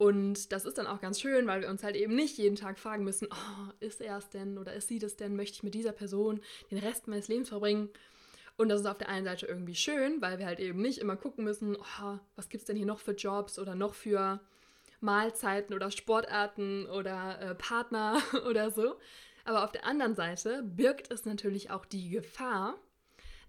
[0.00, 2.78] Und das ist dann auch ganz schön, weil wir uns halt eben nicht jeden Tag
[2.78, 5.36] fragen müssen, oh, ist er es denn oder ist sie das denn?
[5.36, 7.90] Möchte ich mit dieser Person den Rest meines Lebens verbringen?
[8.56, 11.16] Und das ist auf der einen Seite irgendwie schön, weil wir halt eben nicht immer
[11.16, 14.40] gucken müssen, oh, was gibt es denn hier noch für Jobs oder noch für
[15.00, 18.96] Mahlzeiten oder Sportarten oder äh, Partner oder so.
[19.44, 22.78] Aber auf der anderen Seite birgt es natürlich auch die Gefahr,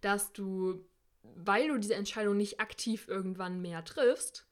[0.02, 0.84] dass du,
[1.24, 4.51] weil du diese Entscheidung nicht aktiv irgendwann mehr triffst,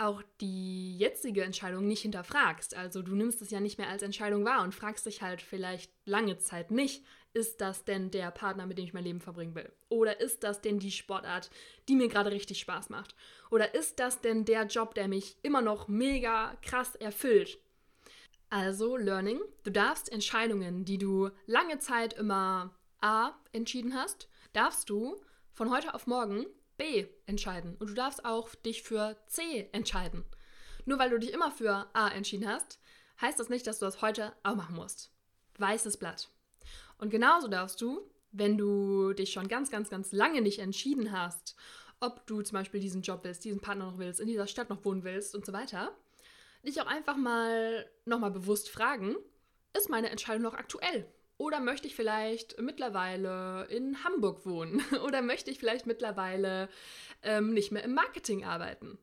[0.00, 2.76] auch die jetzige Entscheidung nicht hinterfragst.
[2.76, 5.92] Also du nimmst es ja nicht mehr als Entscheidung wahr und fragst dich halt vielleicht
[6.04, 9.70] lange Zeit nicht, ist das denn der Partner, mit dem ich mein Leben verbringen will?
[9.88, 11.50] Oder ist das denn die Sportart,
[11.88, 13.14] die mir gerade richtig Spaß macht?
[13.50, 17.58] Oder ist das denn der Job, der mich immer noch mega krass erfüllt?
[18.48, 25.16] Also Learning, du darfst Entscheidungen, die du lange Zeit immer A entschieden hast, darfst du
[25.52, 26.46] von heute auf morgen
[26.80, 27.76] B entscheiden.
[27.78, 30.24] Und du darfst auch dich für C entscheiden.
[30.86, 32.80] Nur weil du dich immer für A entschieden hast,
[33.20, 35.12] heißt das nicht, dass du das heute auch machen musst.
[35.58, 36.30] Weißes Blatt.
[36.96, 38.00] Und genauso darfst du,
[38.32, 41.54] wenn du dich schon ganz, ganz, ganz lange nicht entschieden hast,
[42.00, 44.82] ob du zum Beispiel diesen Job willst, diesen Partner noch willst, in dieser Stadt noch
[44.84, 45.94] wohnen willst und so weiter,
[46.64, 49.16] dich auch einfach mal nochmal bewusst fragen,
[49.76, 51.06] ist meine Entscheidung noch aktuell?
[51.40, 54.84] Oder möchte ich vielleicht mittlerweile in Hamburg wohnen?
[55.06, 56.68] Oder möchte ich vielleicht mittlerweile
[57.22, 58.98] ähm, nicht mehr im Marketing arbeiten?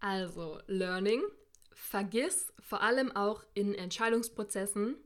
[0.00, 1.22] Also, Learning.
[1.74, 4.96] Vergiss vor allem auch in Entscheidungsprozessen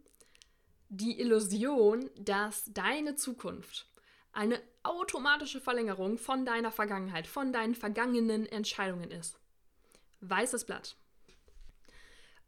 [0.89, 3.89] die Illusion, dass deine Zukunft
[4.33, 9.37] eine automatische Verlängerung von deiner Vergangenheit, von deinen vergangenen Entscheidungen ist.
[10.21, 10.95] Weißes Blatt.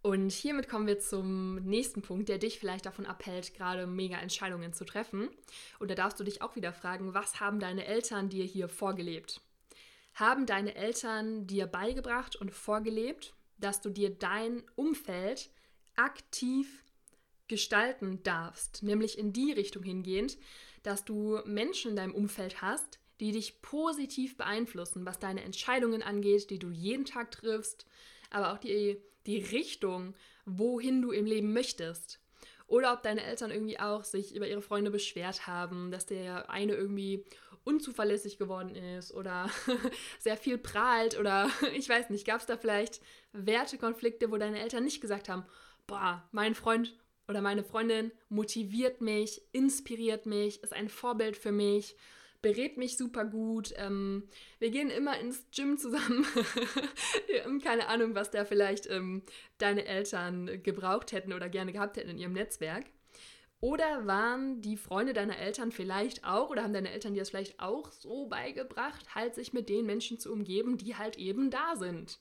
[0.05, 4.75] Und hiermit kommen wir zum nächsten Punkt, der dich vielleicht davon abhält, gerade mega Entscheidungen
[4.75, 5.31] zu treffen.
[5.79, 9.41] Und da darfst du dich auch wieder fragen, was haben deine Eltern dir hier vorgelebt?
[10.13, 15.49] Haben deine Eltern dir beigebracht und vorgelebt, dass du dir dein Umfeld
[15.97, 16.85] aktiv
[17.49, 20.37] gestalten darfst, nämlich in die Richtung hingehend,
[20.83, 26.51] dass du Menschen in deinem Umfeld hast, die dich positiv beeinflussen, was deine Entscheidungen angeht,
[26.51, 27.87] die du jeden Tag triffst,
[28.29, 32.21] aber auch die die Richtung, wohin du im Leben möchtest.
[32.67, 36.75] Oder ob deine Eltern irgendwie auch sich über ihre Freunde beschwert haben, dass der eine
[36.75, 37.25] irgendwie
[37.65, 39.51] unzuverlässig geworden ist oder
[40.19, 43.01] sehr viel prahlt oder ich weiß nicht, gab es da vielleicht
[43.33, 45.45] Wertekonflikte, wo deine Eltern nicht gesagt haben,
[45.87, 46.95] boah, mein Freund
[47.27, 51.97] oder meine Freundin motiviert mich, inspiriert mich, ist ein Vorbild für mich
[52.45, 53.73] berät mich super gut.
[53.79, 54.29] Ähm,
[54.59, 56.27] wir gehen immer ins Gym zusammen.
[57.65, 59.23] Keine Ahnung, was da vielleicht ähm,
[59.57, 62.85] deine Eltern gebraucht hätten oder gerne gehabt hätten in ihrem Netzwerk.
[63.61, 67.61] Oder waren die Freunde deiner Eltern vielleicht auch, oder haben deine Eltern dir das vielleicht
[67.61, 72.19] auch so beigebracht, halt sich mit den Menschen zu umgeben, die halt eben da sind?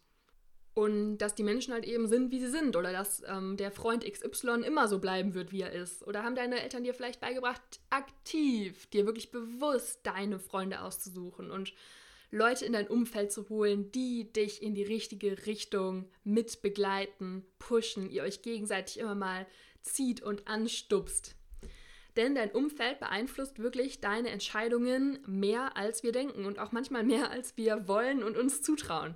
[0.74, 2.76] Und dass die Menschen halt eben sind, wie sie sind.
[2.76, 6.06] Oder dass ähm, der Freund XY immer so bleiben wird, wie er ist.
[6.08, 11.74] Oder haben deine Eltern dir vielleicht beigebracht, aktiv dir wirklich bewusst deine Freunde auszusuchen und
[12.32, 18.10] Leute in dein Umfeld zu holen, die dich in die richtige Richtung mit begleiten, pushen,
[18.10, 19.46] ihr euch gegenseitig immer mal
[19.84, 21.36] zieht und anstupst.
[22.16, 27.30] Denn dein Umfeld beeinflusst wirklich deine Entscheidungen mehr, als wir denken und auch manchmal mehr,
[27.30, 29.16] als wir wollen und uns zutrauen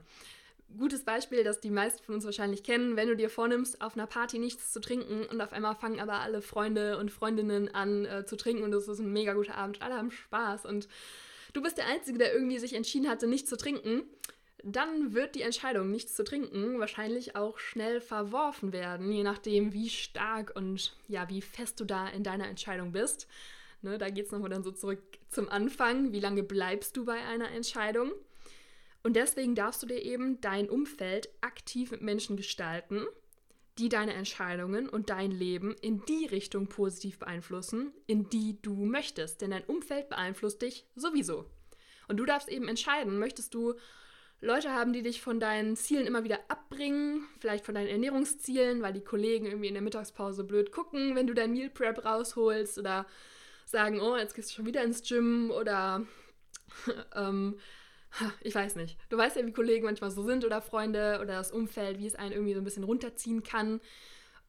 [0.76, 4.08] gutes Beispiel, das die meisten von uns wahrscheinlich kennen, wenn du dir vornimmst, auf einer
[4.08, 8.26] Party nichts zu trinken und auf einmal fangen aber alle Freunde und Freundinnen an äh,
[8.26, 10.88] zu trinken und es ist ein mega guter Abend, alle haben Spaß und
[11.54, 14.04] du bist der Einzige, der irgendwie sich entschieden hatte, nicht zu trinken,
[14.64, 19.90] dann wird die Entscheidung, nichts zu trinken, wahrscheinlich auch schnell verworfen werden, je nachdem, wie
[19.90, 23.28] stark und ja, wie fest du da in deiner Entscheidung bist.
[23.84, 25.00] Ne, da geht es nochmal dann so zurück
[25.30, 26.12] zum Anfang.
[26.12, 28.12] Wie lange bleibst du bei einer Entscheidung?
[29.04, 33.06] Und deswegen darfst du dir eben dein Umfeld aktiv mit Menschen gestalten,
[33.78, 39.42] die deine Entscheidungen und dein Leben in die Richtung positiv beeinflussen, in die du möchtest.
[39.42, 41.46] Denn dein Umfeld beeinflusst dich sowieso.
[42.08, 43.76] Und du darfst eben entscheiden, möchtest du
[44.40, 48.94] Leute haben, die dich von deinen Zielen immer wieder abbringen, vielleicht von deinen Ernährungszielen, weil
[48.94, 53.08] die Kollegen irgendwie in der Mittagspause blöd gucken, wenn du dein Meal Prep rausholst oder
[53.66, 56.06] sagen, oh, jetzt gehst du schon wieder ins Gym oder
[57.16, 57.58] ähm,
[58.42, 58.98] ich weiß nicht.
[59.10, 62.16] Du weißt ja, wie Kollegen manchmal so sind oder Freunde oder das Umfeld, wie es
[62.16, 63.82] einen irgendwie so ein bisschen runterziehen kann.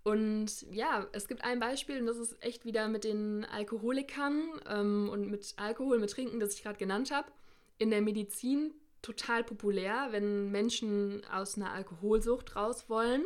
[0.05, 5.09] Und ja, es gibt ein Beispiel und das ist echt wieder mit den Alkoholikern ähm,
[5.11, 7.31] und mit Alkohol, mit Trinken, das ich gerade genannt habe.
[7.79, 13.25] In der Medizin total populär, wenn Menschen aus einer Alkoholsucht raus wollen.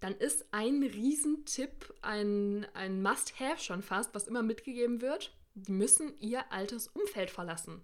[0.00, 5.36] Dann ist ein Riesentipp, ein, ein Must-Have schon fast, was immer mitgegeben wird.
[5.54, 7.82] Die müssen ihr altes Umfeld verlassen.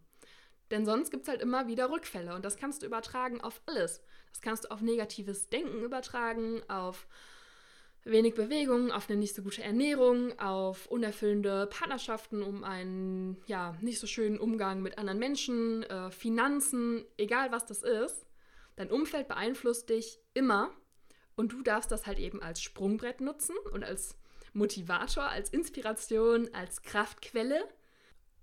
[0.70, 4.00] Denn sonst gibt es halt immer wieder Rückfälle und das kannst du übertragen auf alles.
[4.32, 7.06] Das kannst du auf negatives Denken übertragen, auf
[8.04, 13.98] wenig Bewegung, auf eine nicht so gute Ernährung, auf unerfüllende Partnerschaften, um einen ja, nicht
[13.98, 18.26] so schönen Umgang mit anderen Menschen, äh, Finanzen, egal was das ist.
[18.76, 20.70] Dein Umfeld beeinflusst dich immer
[21.34, 24.16] und du darfst das halt eben als Sprungbrett nutzen und als
[24.52, 27.68] Motivator, als Inspiration, als Kraftquelle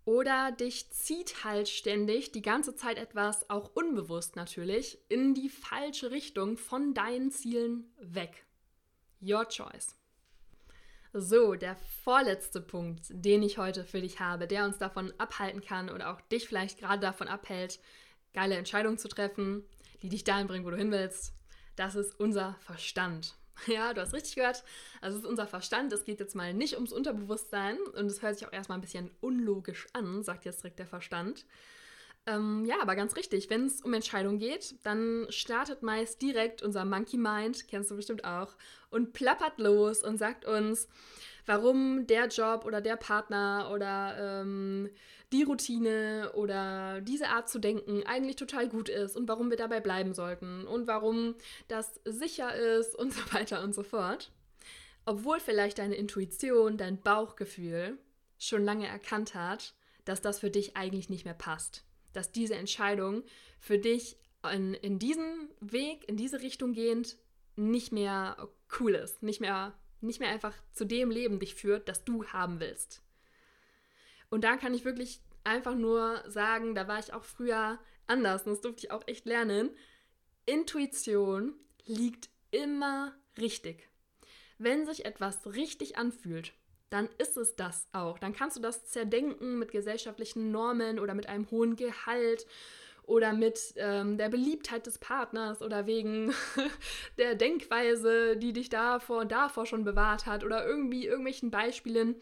[0.06, 6.12] oder dich zieht halt ständig die ganze Zeit etwas, auch unbewusst natürlich, in die falsche
[6.12, 8.46] Richtung von deinen Zielen weg.
[9.22, 9.96] Your choice.
[11.14, 15.90] So, der vorletzte Punkt, den ich heute für dich habe, der uns davon abhalten kann
[15.90, 17.80] oder auch dich vielleicht gerade davon abhält,
[18.34, 19.64] geile Entscheidungen zu treffen,
[20.02, 21.34] die dich dahin bringen, wo du hin willst,
[21.76, 23.36] das ist unser Verstand.
[23.68, 24.64] Ja, du hast richtig gehört.
[25.02, 25.94] Also es ist unser Verstand.
[25.94, 29.12] Es geht jetzt mal nicht ums Unterbewusstsein und es hört sich auch erstmal ein bisschen
[29.22, 31.46] unlogisch an, sagt jetzt direkt der Verstand.
[32.26, 36.86] Ähm, ja, aber ganz richtig, wenn es um Entscheidungen geht, dann startet meist direkt unser
[36.86, 38.56] Monkey Mind, kennst du bestimmt auch,
[38.90, 40.88] und plappert los und sagt uns,
[41.46, 44.90] warum der Job oder der Partner oder ähm,
[45.32, 49.80] die Routine oder diese Art zu denken eigentlich total gut ist und warum wir dabei
[49.80, 51.36] bleiben sollten und warum
[51.68, 54.32] das sicher ist und so weiter und so fort.
[55.06, 57.98] Obwohl vielleicht deine Intuition, dein Bauchgefühl
[58.38, 59.74] schon lange erkannt hat,
[60.06, 61.84] dass das für dich eigentlich nicht mehr passt.
[62.14, 63.24] Dass diese Entscheidung
[63.60, 64.18] für dich
[64.52, 67.18] in, in diesen Weg, in diese Richtung gehend,
[67.56, 69.74] nicht mehr cool ist, nicht mehr,
[70.04, 73.02] nicht mehr einfach zu dem Leben dich führt, das du haben willst.
[74.30, 78.54] Und da kann ich wirklich einfach nur sagen, da war ich auch früher anders und
[78.54, 79.70] das durfte ich auch echt lernen.
[80.46, 81.54] Intuition
[81.86, 83.90] liegt immer richtig.
[84.58, 86.54] Wenn sich etwas richtig anfühlt,
[86.90, 88.20] dann ist es das auch.
[88.20, 92.46] Dann kannst du das zerdenken mit gesellschaftlichen Normen oder mit einem hohen Gehalt
[93.06, 96.34] oder mit ähm, der Beliebtheit des Partners oder wegen
[97.18, 102.16] der Denkweise, die dich davor und davor schon bewahrt hat oder irgendwie irgendwelchen Beispielen.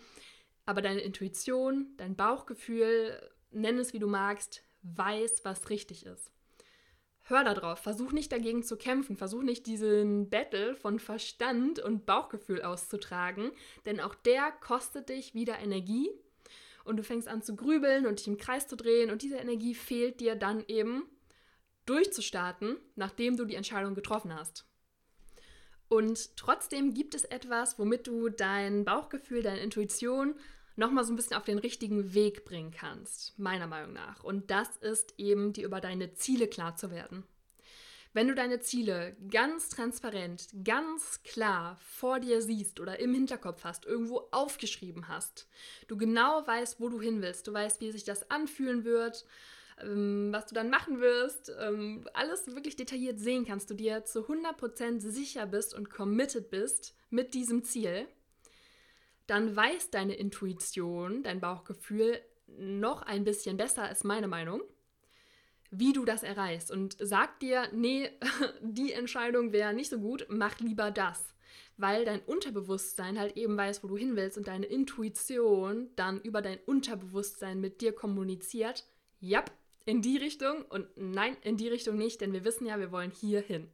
[0.65, 3.19] Aber deine Intuition, dein Bauchgefühl,
[3.51, 6.31] nenn es wie du magst, weiß, was richtig ist.
[7.23, 12.61] Hör darauf, versuch nicht dagegen zu kämpfen, versuch nicht diesen Battle von Verstand und Bauchgefühl
[12.61, 13.51] auszutragen,
[13.85, 16.09] denn auch der kostet dich wieder Energie
[16.85, 19.75] und du fängst an zu grübeln und dich im Kreis zu drehen und diese Energie
[19.75, 21.03] fehlt dir dann eben
[21.85, 24.65] durchzustarten, nachdem du die Entscheidung getroffen hast.
[25.89, 30.35] Und trotzdem gibt es etwas, womit du dein Bauchgefühl, deine Intuition
[30.77, 34.23] nochmal so ein bisschen auf den richtigen Weg bringen kannst, meiner Meinung nach.
[34.23, 37.25] Und das ist eben, dir über deine Ziele klar zu werden.
[38.13, 43.85] Wenn du deine Ziele ganz transparent, ganz klar vor dir siehst oder im Hinterkopf hast,
[43.85, 45.47] irgendwo aufgeschrieben hast,
[45.87, 49.25] du genau weißt, wo du hin willst, du weißt, wie sich das anfühlen wird,
[49.81, 54.27] ähm, was du dann machen wirst, ähm, alles wirklich detailliert sehen kannst, du dir zu
[54.27, 58.07] 100% sicher bist und committed bist mit diesem Ziel,
[59.25, 62.19] dann weiß deine Intuition, dein Bauchgefühl
[62.57, 64.61] noch ein bisschen besser, ist meine Meinung,
[65.71, 66.69] wie du das erreichst.
[66.69, 68.09] Und sagt dir, nee,
[68.61, 71.33] die Entscheidung wäre nicht so gut, mach lieber das.
[71.77, 76.41] Weil dein Unterbewusstsein halt eben weiß, wo du hin willst und deine Intuition dann über
[76.41, 78.85] dein Unterbewusstsein mit dir kommuniziert.
[79.19, 79.43] Ja,
[79.85, 83.11] in die Richtung und nein, in die Richtung nicht, denn wir wissen ja, wir wollen
[83.11, 83.67] hier hin.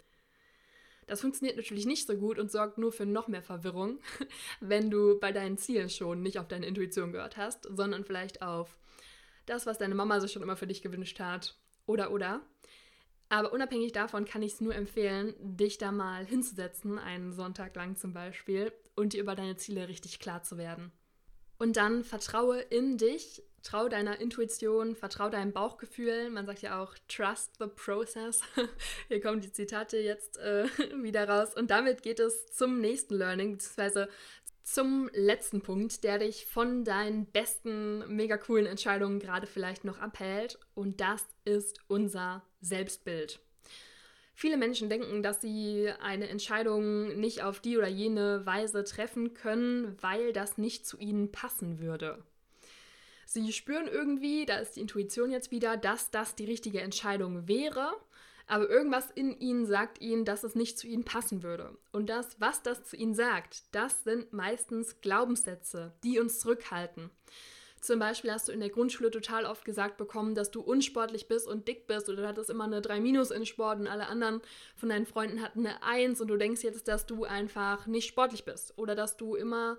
[1.08, 4.00] Das funktioniert natürlich nicht so gut und sorgt nur für noch mehr Verwirrung,
[4.60, 8.78] wenn du bei deinen Zielen schon nicht auf deine Intuition gehört hast, sondern vielleicht auf
[9.46, 11.58] das, was deine Mama sich schon immer für dich gewünscht hat
[11.88, 12.42] oder oder.
[13.30, 17.96] Aber unabhängig davon kann ich es nur empfehlen, dich da mal hinzusetzen, einen Sonntag lang
[17.96, 20.92] zum Beispiel, und dir über deine Ziele richtig klar zu werden.
[21.60, 26.30] Und dann vertraue in dich, trau deiner Intuition, vertrau deinem Bauchgefühl.
[26.30, 28.42] Man sagt ja auch, trust the process.
[29.08, 30.66] Hier kommen die Zitate jetzt äh,
[31.02, 31.54] wieder raus.
[31.56, 34.08] Und damit geht es zum nächsten Learning, beziehungsweise
[34.68, 40.60] zum letzten Punkt, der dich von deinen besten, mega coolen Entscheidungen gerade vielleicht noch abhält.
[40.76, 43.40] Und das ist unser Selbstbild.
[44.34, 49.96] Viele Menschen denken, dass sie eine Entscheidung nicht auf die oder jene Weise treffen können,
[50.02, 52.22] weil das nicht zu ihnen passen würde.
[53.26, 57.94] Sie spüren irgendwie, da ist die Intuition jetzt wieder, dass das die richtige Entscheidung wäre
[58.48, 61.78] aber irgendwas in ihnen sagt ihnen, dass es nicht zu ihnen passen würde.
[61.92, 67.10] Und das, was das zu ihnen sagt, das sind meistens Glaubenssätze, die uns zurückhalten.
[67.80, 71.48] Zum Beispiel hast du in der Grundschule total oft gesagt bekommen, dass du unsportlich bist
[71.48, 74.42] und dick bist oder du hattest immer eine 3 Minus in Sport und alle anderen
[74.76, 78.46] von deinen Freunden hatten eine 1 und du denkst jetzt, dass du einfach nicht sportlich
[78.46, 79.78] bist oder dass du immer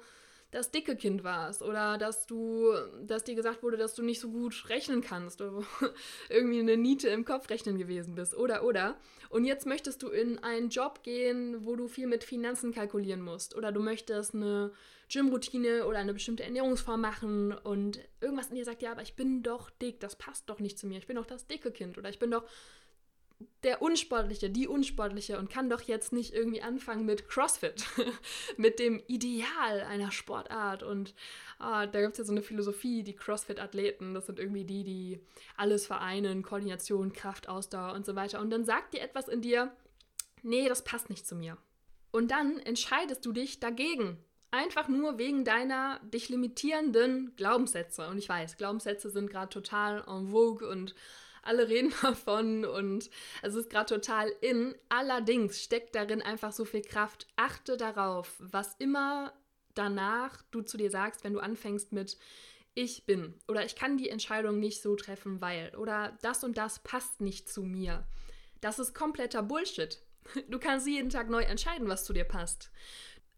[0.51, 4.31] das dicke Kind warst oder dass du, dass dir gesagt wurde, dass du nicht so
[4.31, 5.63] gut rechnen kannst oder
[6.31, 8.35] irgendwie eine Niete im Kopf rechnen gewesen bist.
[8.35, 8.97] Oder oder.
[9.29, 13.55] Und jetzt möchtest du in einen Job gehen, wo du viel mit Finanzen kalkulieren musst.
[13.57, 14.73] Oder du möchtest eine
[15.11, 19.43] Gymroutine oder eine bestimmte Ernährungsform machen und irgendwas in dir sagt, ja, aber ich bin
[19.43, 22.11] doch dick, das passt doch nicht zu mir, ich bin doch das dicke Kind oder
[22.11, 22.45] ich bin doch
[23.63, 27.85] der Unsportliche, die Unsportliche und kann doch jetzt nicht irgendwie anfangen mit CrossFit,
[28.57, 30.83] mit dem Ideal einer Sportart.
[30.83, 31.15] Und
[31.59, 35.21] ah, da gibt es ja so eine Philosophie, die CrossFit-Athleten, das sind irgendwie die, die
[35.57, 38.41] alles vereinen, Koordination, Kraft, Ausdauer und so weiter.
[38.41, 39.73] Und dann sagt dir etwas in dir,
[40.43, 41.57] nee, das passt nicht zu mir.
[42.11, 44.19] Und dann entscheidest du dich dagegen.
[44.51, 48.09] Einfach nur wegen deiner dich limitierenden Glaubenssätze.
[48.09, 50.95] Und ich weiß, Glaubenssätze sind gerade total en vogue und
[51.49, 53.11] alle reden davon und
[53.43, 54.75] es ist gerade total in.
[54.89, 57.27] Allerdings steckt darin einfach so viel Kraft.
[57.37, 59.33] Achte darauf, was immer
[59.75, 62.19] danach du zu dir sagst, wenn du anfängst mit
[62.75, 66.79] ich bin oder ich kann die Entscheidung nicht so treffen, weil oder das und das
[66.81, 68.07] passt nicht zu mir.
[68.61, 70.01] Das ist kompletter Bullshit.
[70.49, 72.71] Du kannst jeden Tag neu entscheiden, was zu dir passt.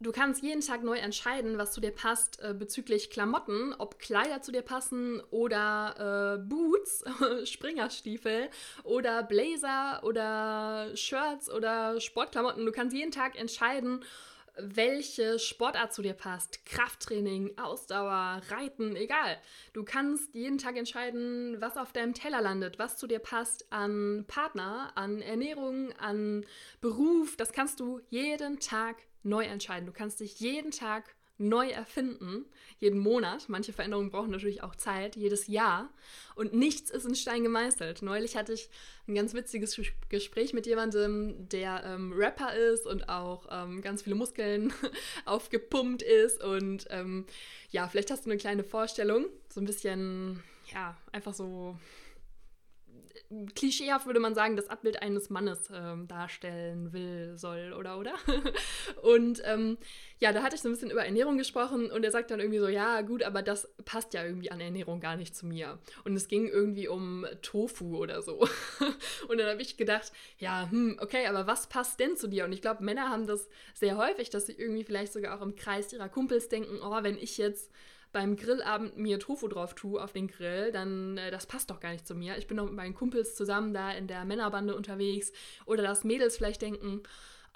[0.02, 4.40] Du kannst jeden Tag neu entscheiden, was zu dir passt äh, bezüglich Klamotten, ob Kleider
[4.40, 7.04] zu dir passen oder äh, Boots,
[7.44, 8.48] Springerstiefel
[8.82, 12.64] oder Blazer oder Shirts oder Sportklamotten.
[12.64, 14.02] Du kannst jeden Tag entscheiden,
[14.56, 16.64] welche Sportart zu dir passt.
[16.64, 19.36] Krafttraining, Ausdauer, Reiten, egal.
[19.74, 24.24] Du kannst jeden Tag entscheiden, was auf deinem Teller landet, was zu dir passt an
[24.28, 26.46] Partner, an Ernährung, an
[26.80, 27.36] Beruf.
[27.36, 29.86] Das kannst du jeden Tag neu entscheiden.
[29.86, 32.44] Du kannst dich jeden Tag neu erfinden,
[32.78, 33.48] jeden Monat.
[33.48, 35.88] Manche Veränderungen brauchen natürlich auch Zeit, jedes Jahr.
[36.34, 38.02] Und nichts ist in Stein gemeißelt.
[38.02, 38.68] Neulich hatte ich
[39.08, 39.80] ein ganz witziges
[40.10, 44.72] Gespräch mit jemandem, der ähm, Rapper ist und auch ähm, ganz viele Muskeln
[45.24, 46.42] aufgepumpt ist.
[46.42, 47.24] Und ähm,
[47.70, 51.78] ja, vielleicht hast du eine kleine Vorstellung, so ein bisschen, ja, einfach so
[53.54, 58.14] klischeehaft würde man sagen, das Abbild eines Mannes ähm, darstellen will, soll oder oder.
[59.02, 59.78] und ähm,
[60.18, 62.58] ja, da hatte ich so ein bisschen über Ernährung gesprochen und er sagt dann irgendwie
[62.58, 65.78] so, ja gut, aber das passt ja irgendwie an Ernährung gar nicht zu mir.
[66.04, 68.40] Und es ging irgendwie um Tofu oder so.
[69.28, 72.44] und dann habe ich gedacht, ja, hm, okay, aber was passt denn zu dir?
[72.44, 75.54] Und ich glaube, Männer haben das sehr häufig, dass sie irgendwie vielleicht sogar auch im
[75.54, 77.70] Kreis ihrer Kumpels denken, oh, wenn ich jetzt
[78.12, 81.92] beim Grillabend mir Tofu drauf tue auf den Grill, dann äh, das passt doch gar
[81.92, 82.38] nicht zu mir.
[82.38, 85.32] Ich bin doch mit meinen Kumpels zusammen da in der Männerbande unterwegs.
[85.66, 87.02] Oder dass Mädels vielleicht denken,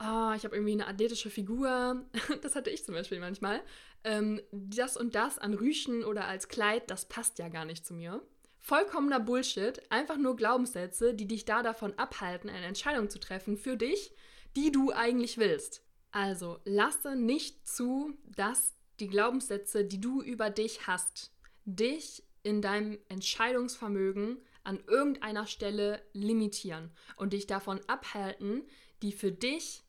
[0.01, 2.05] oh, ich habe irgendwie eine athletische Figur.
[2.43, 3.61] das hatte ich zum Beispiel manchmal.
[4.05, 7.95] Ähm, das und das an Rüschen oder als Kleid, das passt ja gar nicht zu
[7.95, 8.23] mir.
[8.61, 13.77] Vollkommener Bullshit, einfach nur Glaubenssätze, die dich da davon abhalten, eine Entscheidung zu treffen für
[13.77, 14.15] dich,
[14.57, 15.83] die du eigentlich willst.
[16.13, 21.33] Also lasse nicht zu, dass die Glaubenssätze, die du über dich hast,
[21.65, 28.63] dich in deinem Entscheidungsvermögen an irgendeiner Stelle limitieren und dich davon abhalten,
[29.03, 29.83] die für dich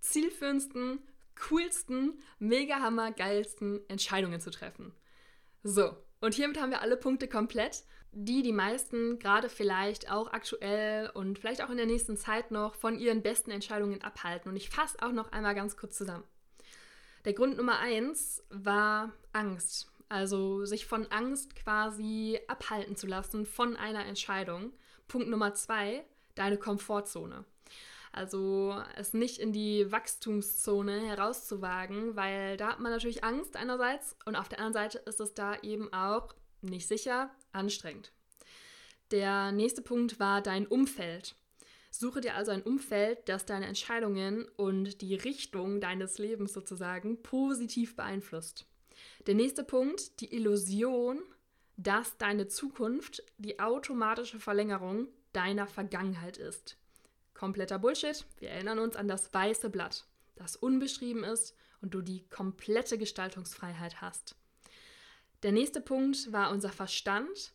[0.00, 1.00] zielführendsten,
[1.48, 4.92] coolsten, mega hammer geilsten Entscheidungen zu treffen.
[5.62, 11.10] So, und hiermit haben wir alle Punkte komplett, die die meisten gerade vielleicht auch aktuell
[11.10, 14.50] und vielleicht auch in der nächsten Zeit noch von ihren besten Entscheidungen abhalten.
[14.50, 16.24] Und ich fasse auch noch einmal ganz kurz zusammen.
[17.24, 19.90] Der Grund Nummer eins war Angst.
[20.10, 24.72] Also sich von Angst quasi abhalten zu lassen von einer Entscheidung.
[25.08, 27.44] Punkt Nummer zwei, deine Komfortzone.
[28.12, 34.36] Also es nicht in die Wachstumszone herauszuwagen, weil da hat man natürlich Angst einerseits und
[34.36, 38.12] auf der anderen Seite ist es da eben auch nicht sicher, anstrengend.
[39.10, 41.34] Der nächste Punkt war dein Umfeld.
[41.96, 47.94] Suche dir also ein Umfeld, das deine Entscheidungen und die Richtung deines Lebens sozusagen positiv
[47.94, 48.66] beeinflusst.
[49.28, 51.22] Der nächste Punkt, die Illusion,
[51.76, 56.76] dass deine Zukunft die automatische Verlängerung deiner Vergangenheit ist.
[57.32, 58.26] Kompletter Bullshit.
[58.38, 64.00] Wir erinnern uns an das weiße Blatt, das unbeschrieben ist und du die komplette Gestaltungsfreiheit
[64.00, 64.34] hast.
[65.44, 67.52] Der nächste Punkt war unser Verstand.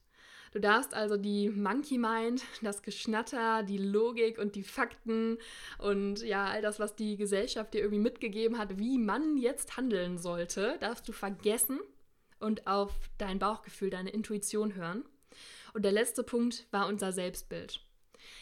[0.52, 5.38] Du darfst also die Monkey Mind, das Geschnatter, die Logik und die Fakten
[5.78, 10.18] und ja, all das, was die Gesellschaft dir irgendwie mitgegeben hat, wie man jetzt handeln
[10.18, 11.80] sollte, darfst du vergessen
[12.40, 15.06] und auf dein Bauchgefühl, deine Intuition hören.
[15.74, 17.82] Und der letzte Punkt war unser Selbstbild.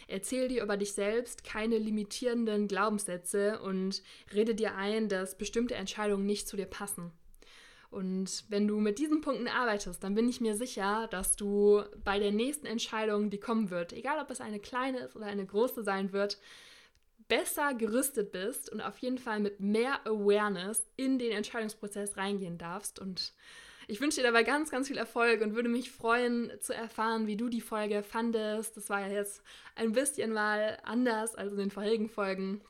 [0.08, 4.02] Erzähl dir über dich selbst keine limitierenden Glaubenssätze und
[4.34, 7.12] rede dir ein, dass bestimmte Entscheidungen nicht zu dir passen.
[7.90, 12.20] Und wenn du mit diesen Punkten arbeitest, dann bin ich mir sicher, dass du bei
[12.20, 15.84] der nächsten Entscheidung, die kommen wird, egal ob es eine kleine ist oder eine große
[15.84, 16.38] sein wird,
[17.28, 23.00] besser gerüstet bist und auf jeden Fall mit mehr Awareness in den Entscheidungsprozess reingehen darfst.
[23.00, 23.34] Und
[23.88, 27.38] ich wünsche dir dabei ganz, ganz viel Erfolg und würde mich freuen zu erfahren, wie
[27.38, 28.76] du die Folge fandest.
[28.76, 29.42] Das war ja jetzt
[29.76, 32.62] ein bisschen mal anders als in den vorherigen Folgen.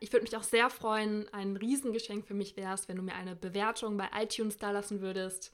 [0.00, 3.34] Ich würde mich auch sehr freuen, ein Riesengeschenk für mich wäre wenn du mir eine
[3.34, 5.52] Bewertung bei iTunes da lassen würdest.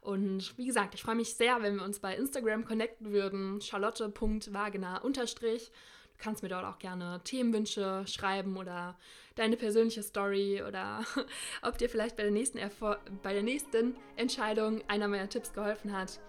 [0.00, 3.60] Und wie gesagt, ich freue mich sehr, wenn wir uns bei Instagram connecten würden.
[3.60, 5.02] Charlotte.wagener.
[5.02, 8.98] Du kannst mir dort auch gerne Themenwünsche schreiben oder
[9.36, 11.04] deine persönliche Story oder
[11.62, 15.92] ob dir vielleicht bei der nächsten, Erfol bei der nächsten Entscheidung einer meiner Tipps geholfen
[15.92, 16.20] hat.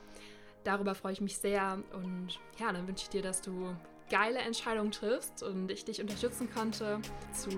[0.64, 3.76] Darüber freue ich mich sehr und ja, dann wünsche ich dir, dass du
[4.12, 7.00] geile Entscheidungen triffst und ich dich unterstützen konnte
[7.34, 7.50] zu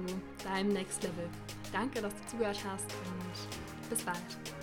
[0.45, 1.27] deinem Next Level.
[1.73, 4.62] Danke, dass du zugehört hast und bis bald.